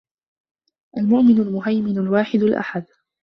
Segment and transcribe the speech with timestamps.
[0.97, 2.85] المومن، المهيمن، الواحد الأحد